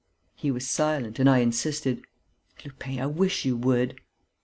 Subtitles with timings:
[0.35, 2.01] He was silent; and I insisted:
[2.65, 4.01] "Lupin, I wish you would!"